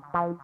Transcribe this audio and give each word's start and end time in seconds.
Bye. 0.00 0.40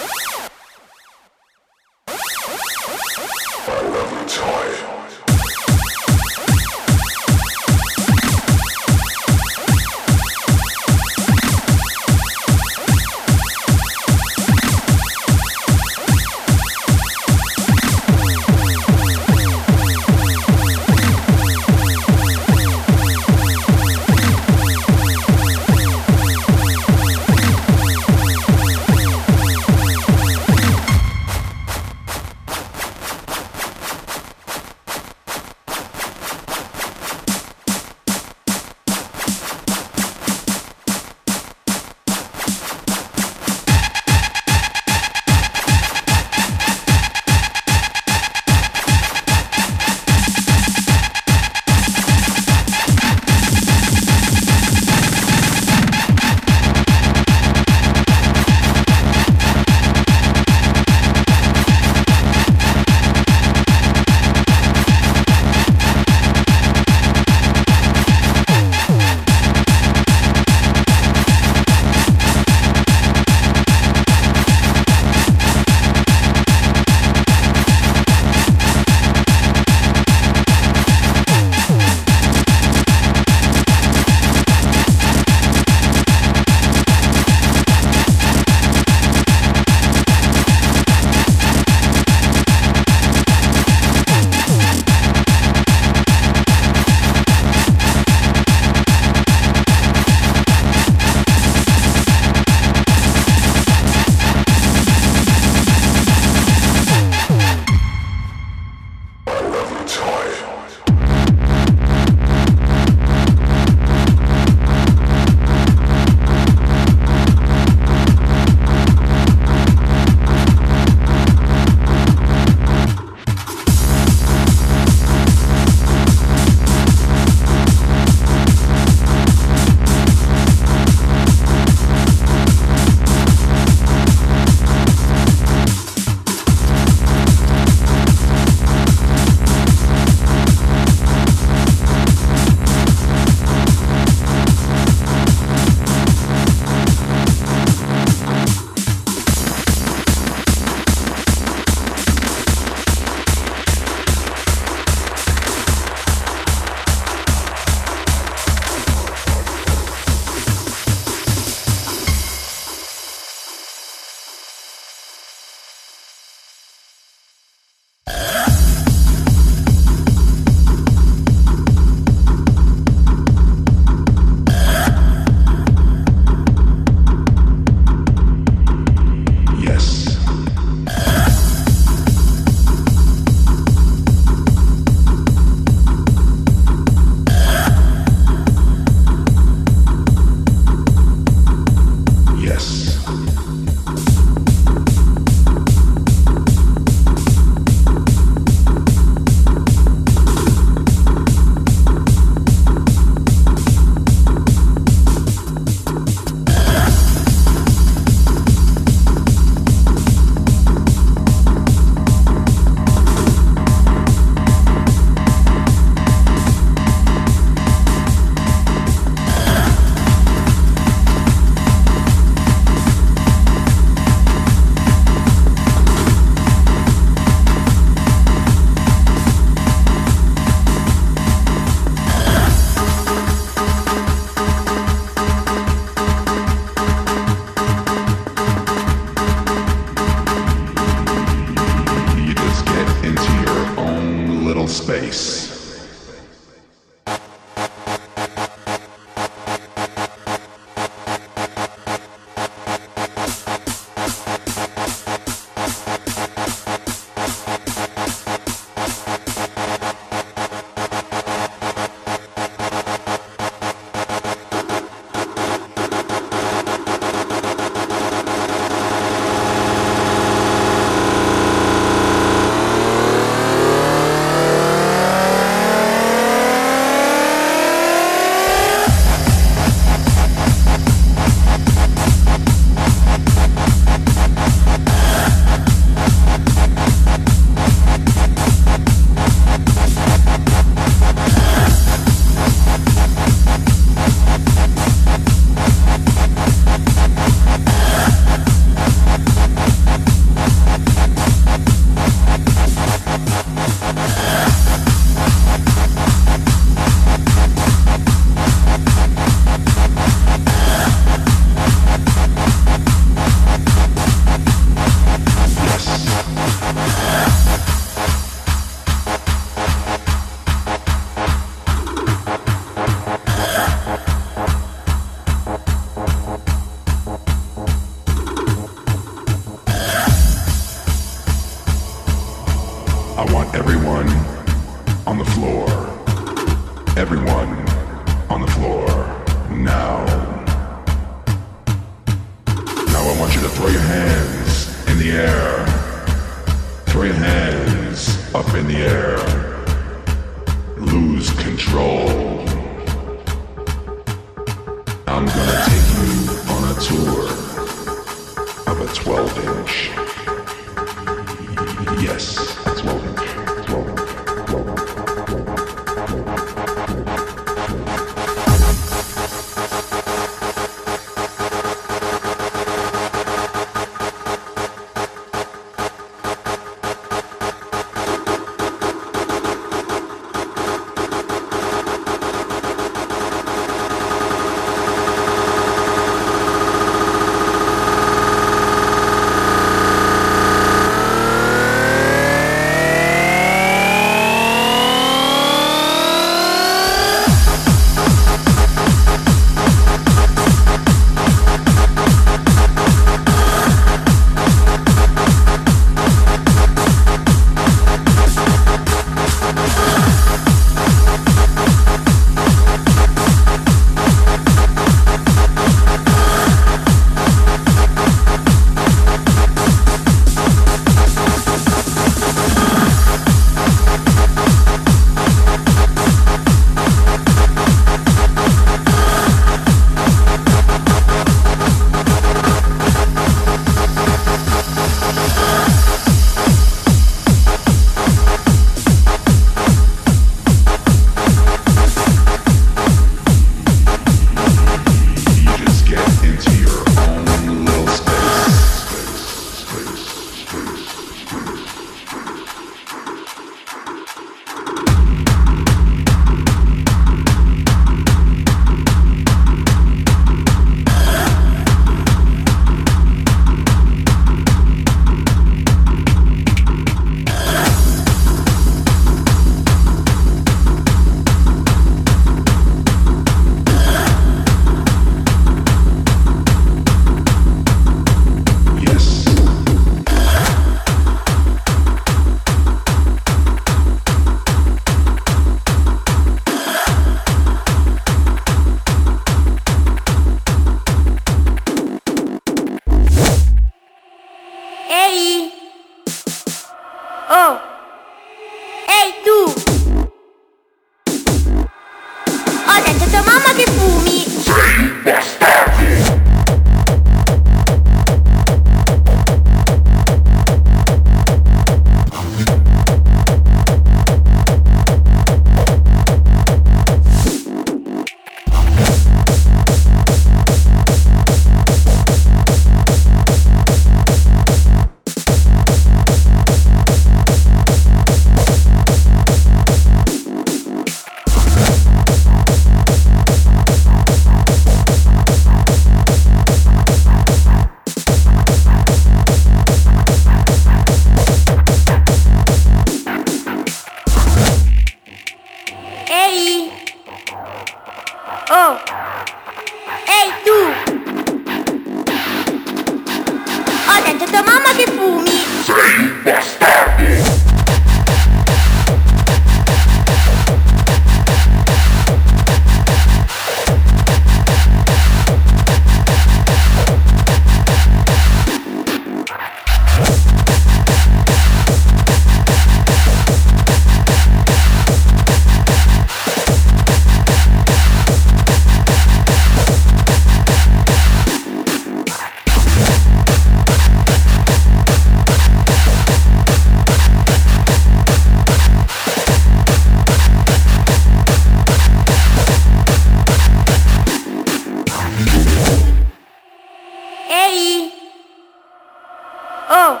oh! 599.68 600.00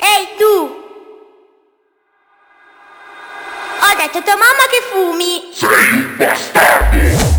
Ehi 0.00 0.28
tu! 0.36 0.78
Ho 3.82 3.94
detto 3.96 4.18
a 4.18 4.22
tua 4.22 4.36
mamma 4.36 4.66
che 4.70 4.80
fumi! 4.90 5.50
Sì, 5.52 5.66
bastardo! 6.16 7.29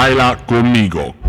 Baila 0.00 0.34
conmigo. 0.46 1.19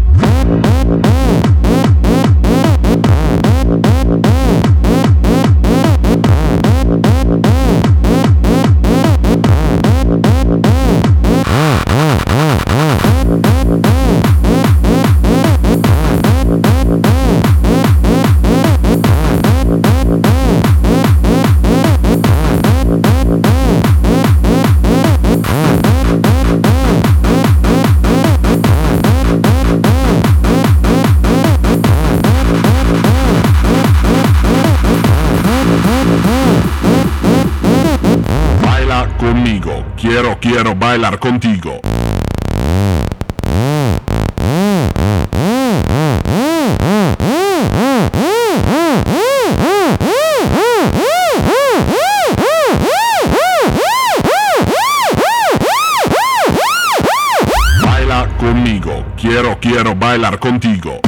Bailar 40.91 41.17
contigo. 41.19 41.79
Baila 57.81 58.27
conmigo, 58.37 59.05
quiero, 59.15 59.57
quiero 59.61 59.95
bailar 59.95 60.37
contigo. 60.39 61.00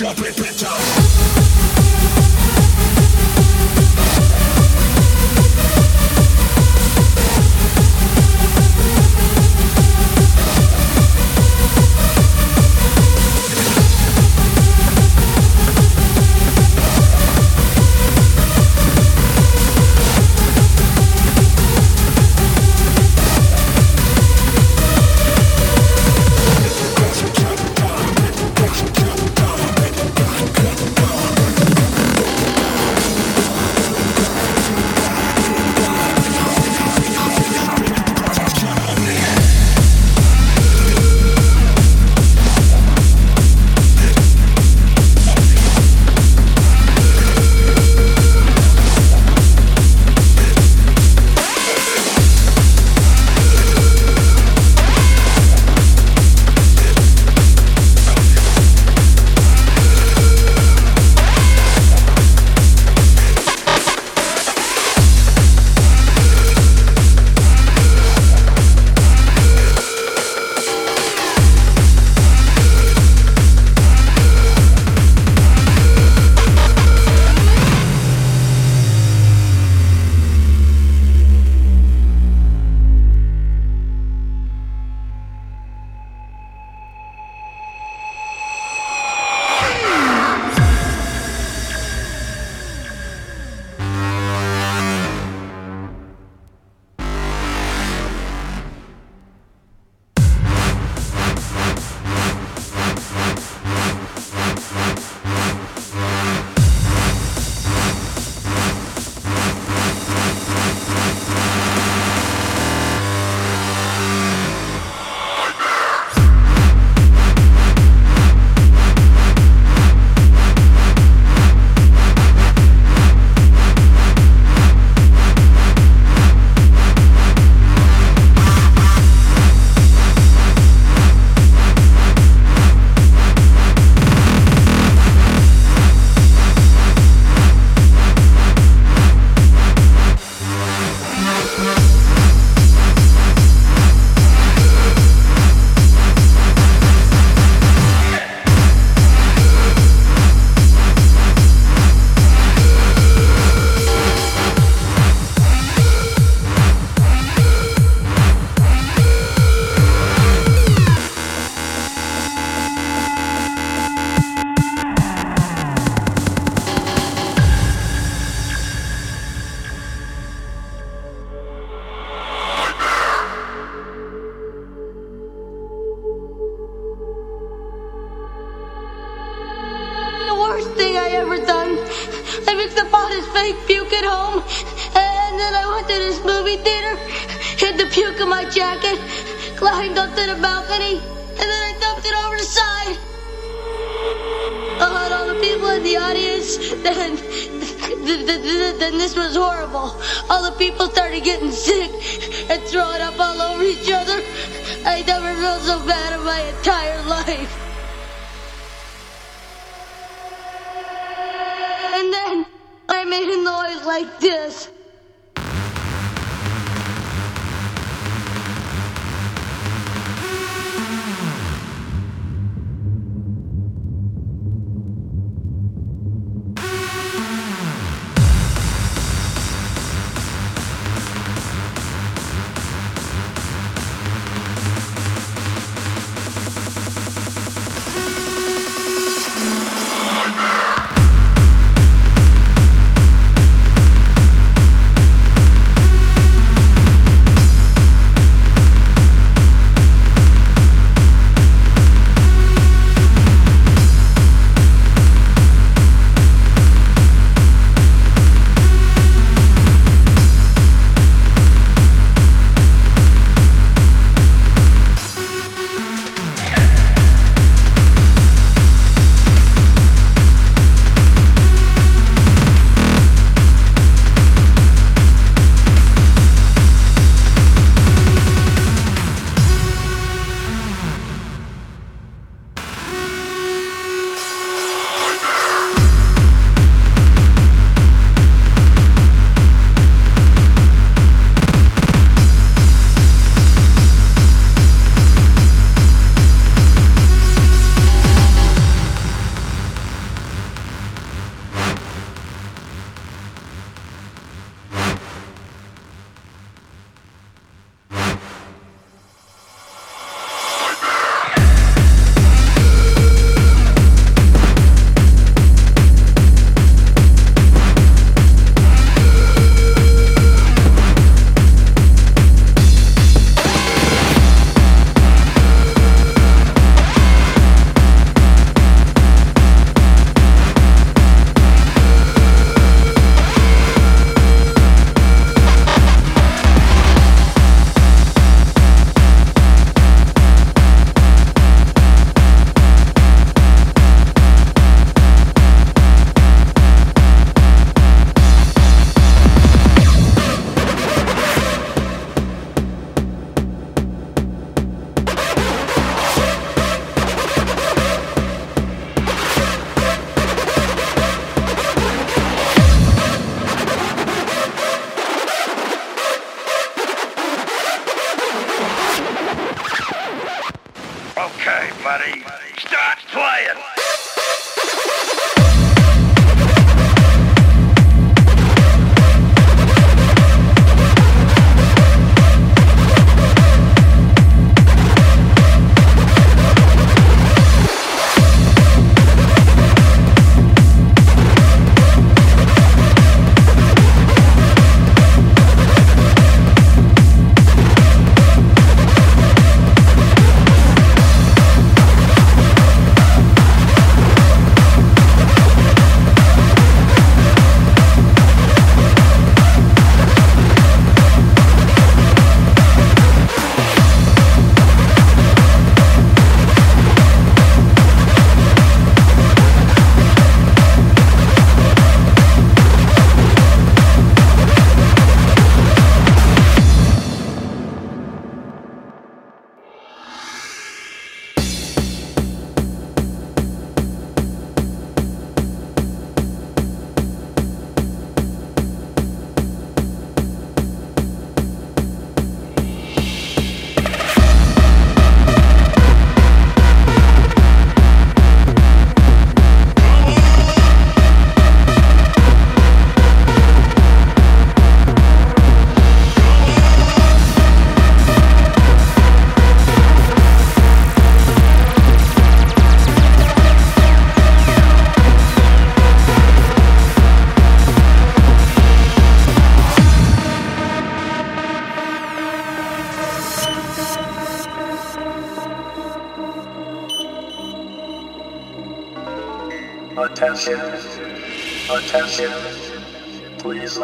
And 0.00 0.16
throwing 0.16 0.64
up 0.64 0.97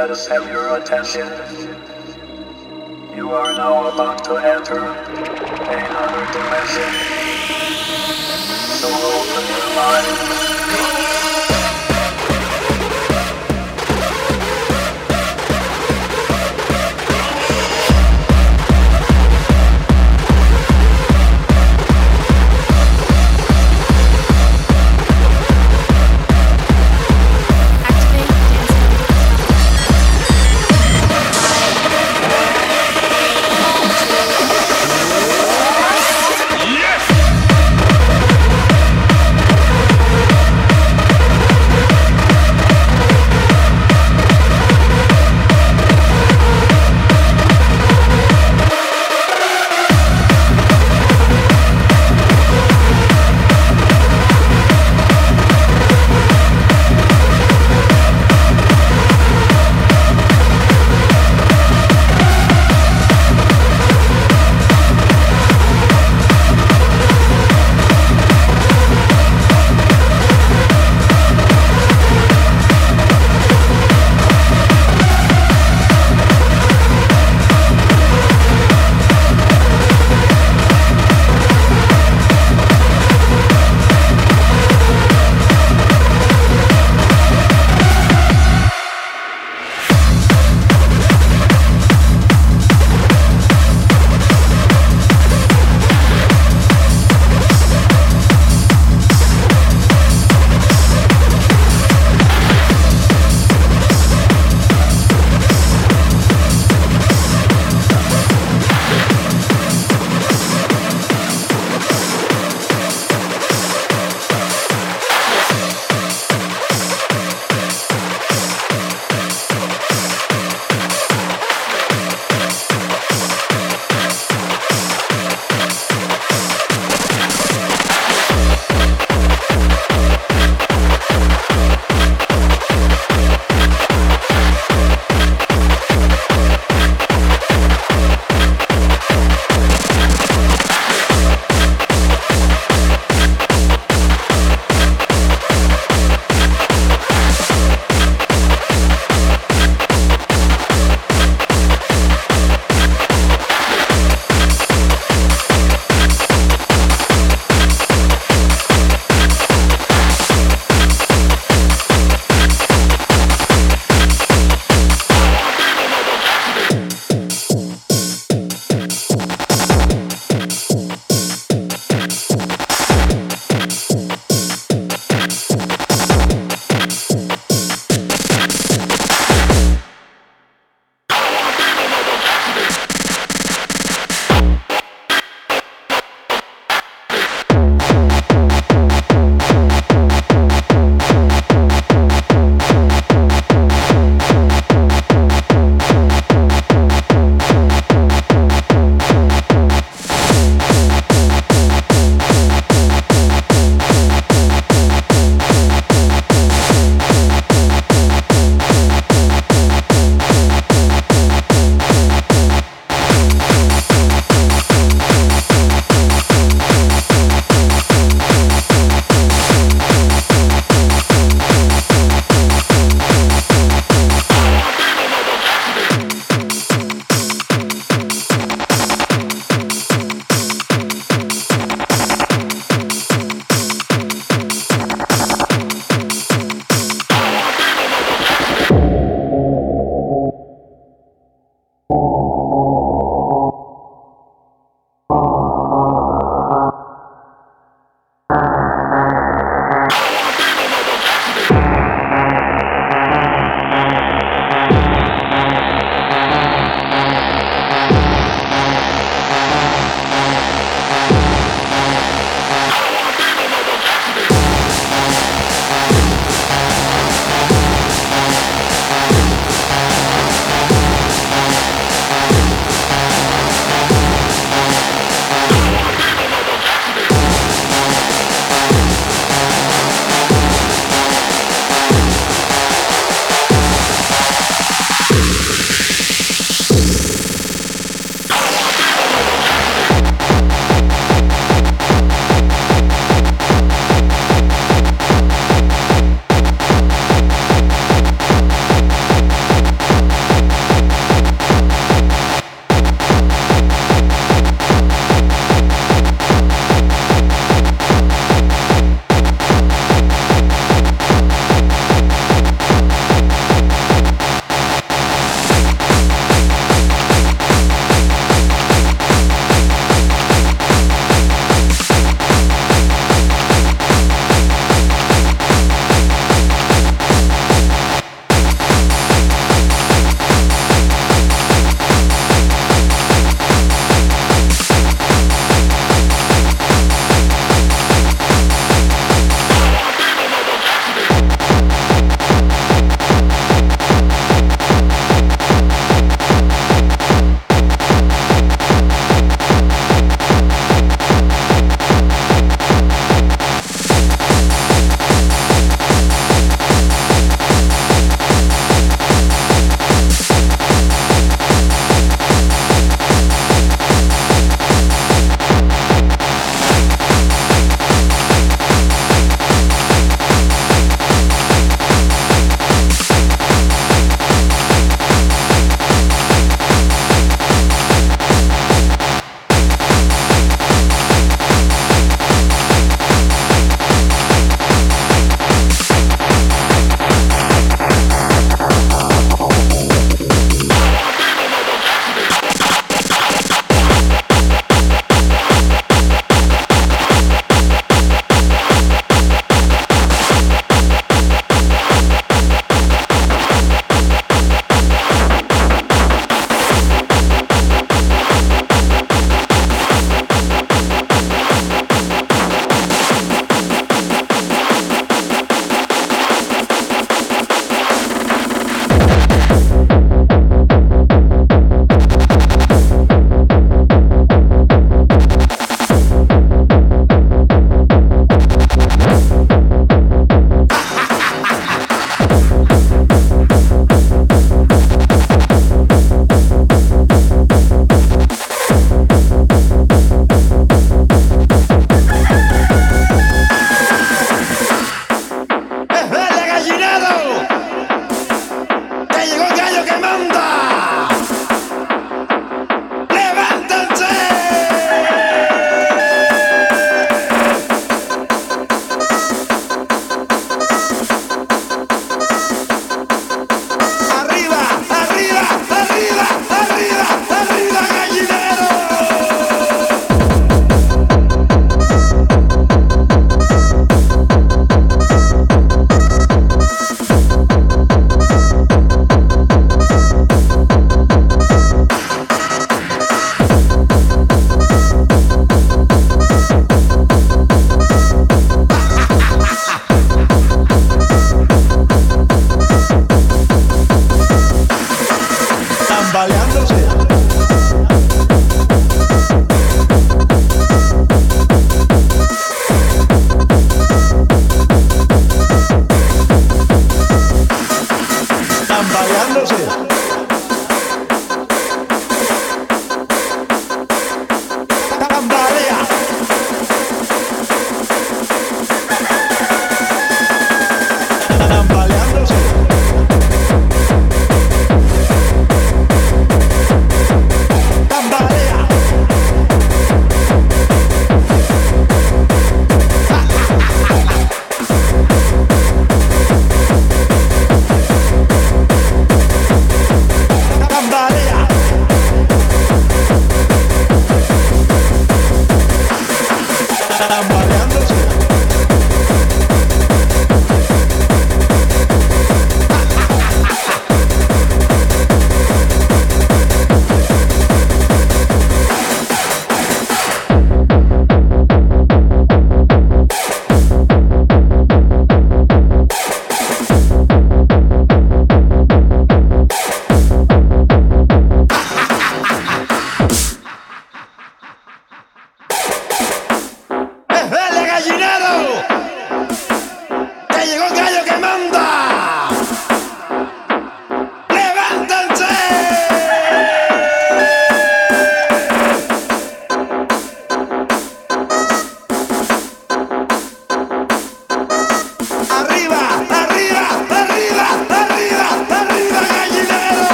let 0.00 0.10
us 0.10 0.26
have 0.26 0.46
your 0.48 0.78
attention. 0.78 1.26
You 3.14 3.32
are 3.32 3.52
now 3.52 3.92
about 3.92 4.24
to 4.24 4.36
enter 4.38 4.78
another 4.78 6.24
dimension. 6.32 6.90
So 8.80 8.88
open 8.88 9.44
your 9.52 9.74
mind. 9.76 10.29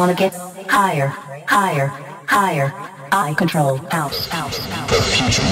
Wanna 0.00 0.14
get 0.14 0.34
higher, 0.66 1.08
higher, 1.46 1.88
higher. 2.26 2.72
I 3.12 3.34
control 3.34 3.76
house, 3.90 4.28
house, 4.28 4.56
house. 4.56 4.90
The 4.90 5.02
future. 5.02 5.42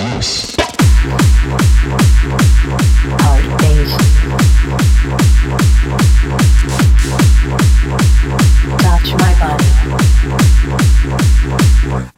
Hard 3.21 3.45
bass. 3.61 3.93
Touch 8.81 9.09
my 9.21 9.33
body. 11.93 12.18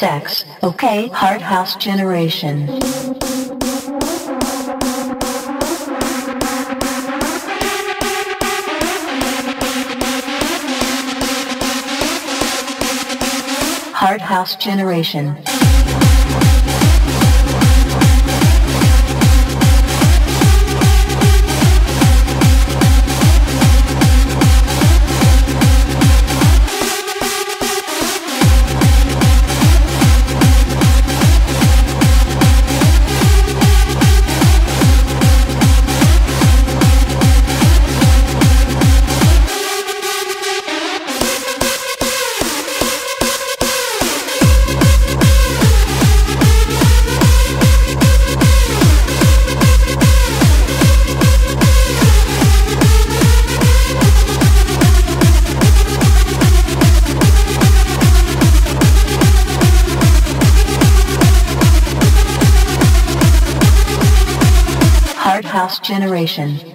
sex 0.00 0.46
okay? 0.62 1.08
Hard 1.08 1.42
house 1.42 1.76
generation. 1.76 2.66
Hard 13.92 14.22
house 14.22 14.56
generation. 14.56 15.36
Generation. 66.30 66.69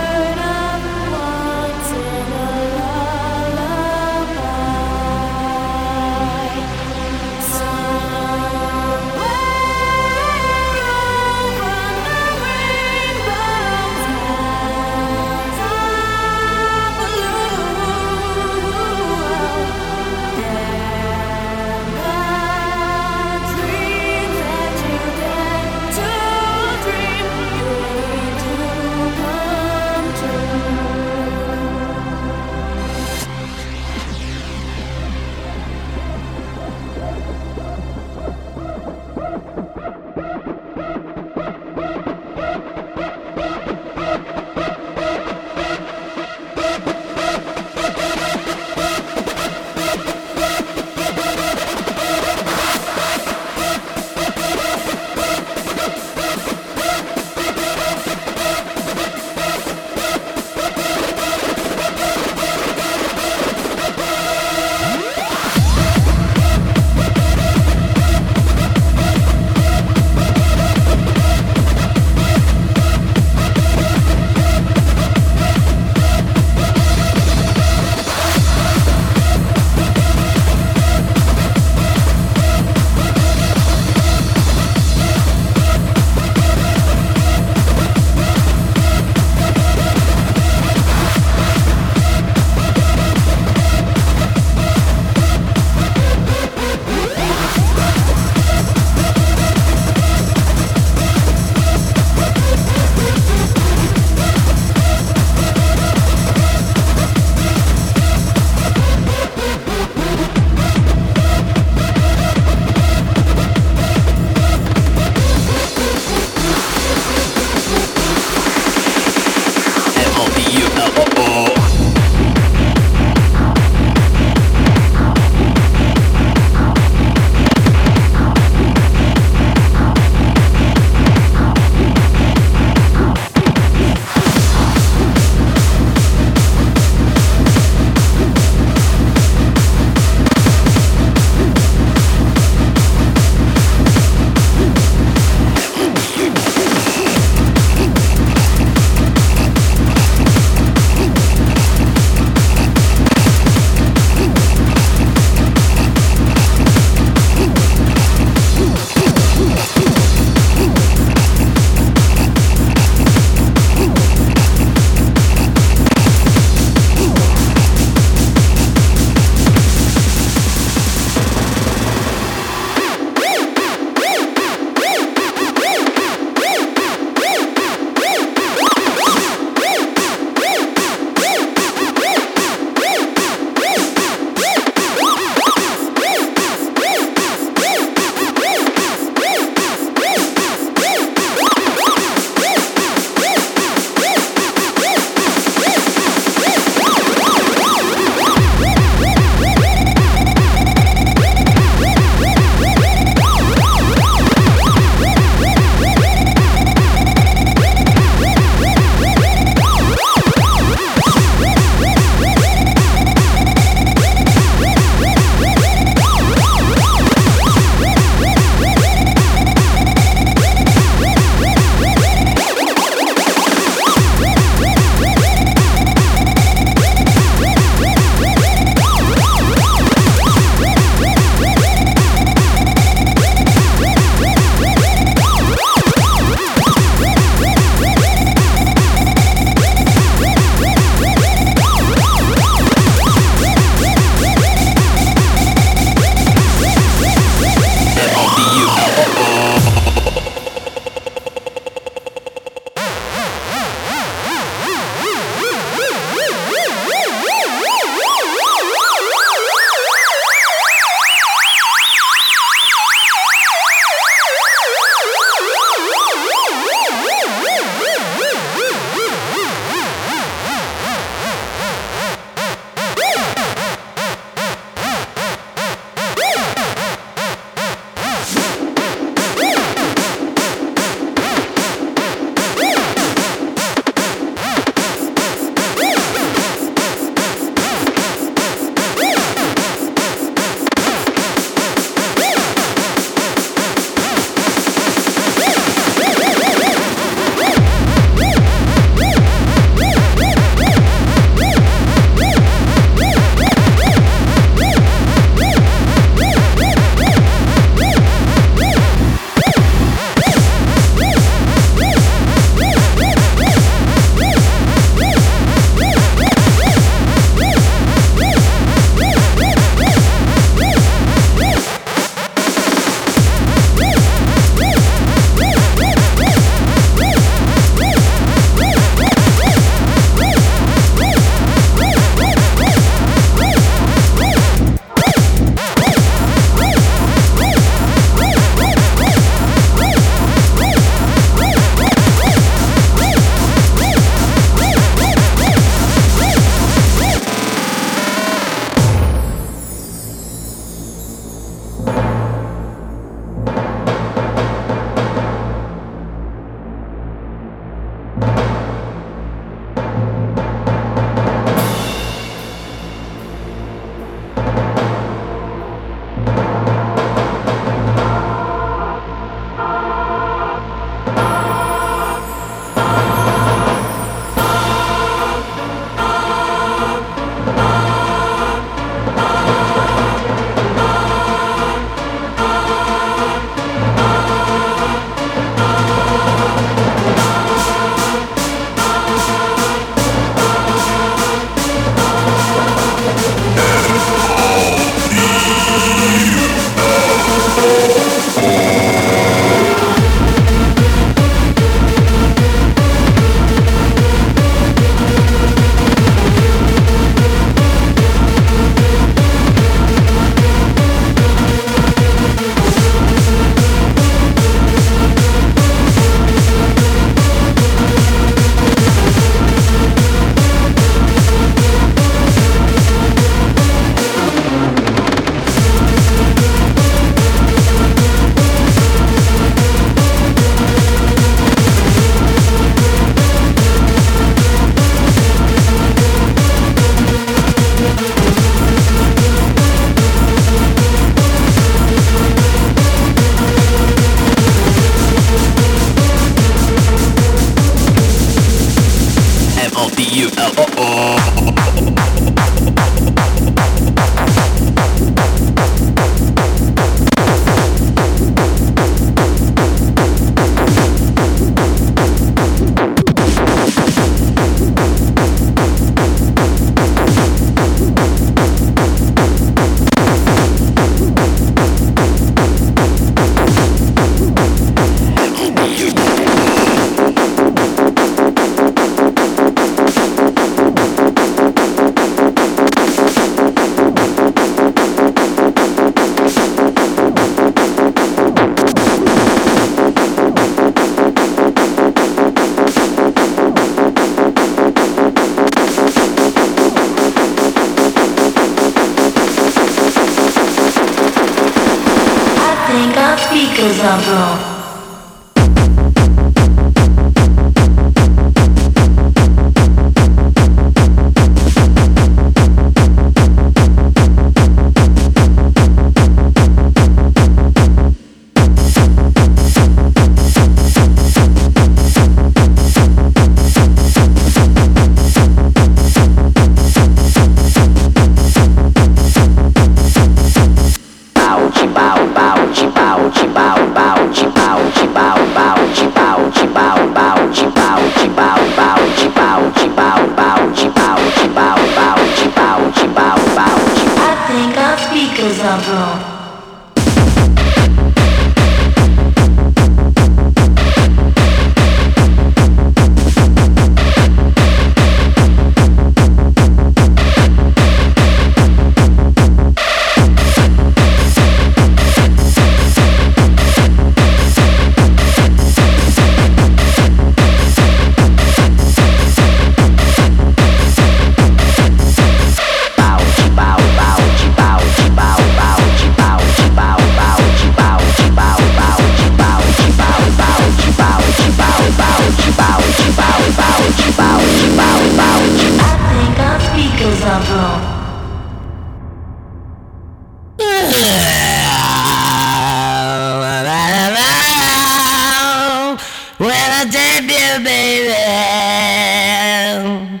Baby, 599.54 600.00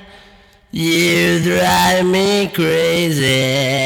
you 0.72 1.40
drive 1.42 2.06
me 2.06 2.48
crazy. 2.48 3.83